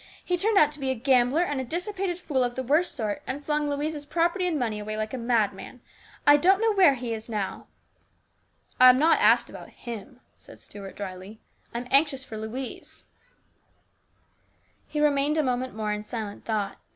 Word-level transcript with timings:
He 0.25 0.35
turned 0.35 0.57
out 0.57 0.71
to 0.71 0.79
be 0.79 0.89
a 0.89 0.95
gambler 0.95 1.43
and 1.43 1.61
a 1.61 1.63
dissipated 1.63 2.17
fool 2.19 2.43
of 2.43 2.55
the 2.55 2.63
worst 2.63 2.95
sort, 2.95 3.21
and 3.27 3.45
flung 3.45 3.69
Louise's 3.69 4.03
property 4.03 4.47
and 4.47 4.57
money 4.57 4.79
away 4.79 4.97
like 4.97 5.13
a 5.13 5.17
madman. 5.19 5.79
I 6.25 6.37
don't 6.37 6.59
know 6.59 6.73
where 6.73 6.95
he 6.95 7.13
is 7.13 7.29
now." 7.29 7.67
STEWARDSHIP. 8.79 8.79
297" 8.79 8.79
I 8.79 8.87
have 8.87 8.97
not 8.97 9.31
asked 9.31 9.49
about 9.51 9.69
him," 9.85 10.21
said 10.37 10.57
Stuart, 10.57 10.95
drily;" 10.95 11.39
I 11.75 11.77
am 11.81 11.87
anxious 11.91 12.23
for 12.23 12.35
Louise." 12.39 13.03
He 14.87 14.99
remained 14.99 15.37
a 15.37 15.43
moment 15.43 15.75
more 15.75 15.93
in 15.93 16.01
silent 16.03 16.45
thought. 16.45 16.79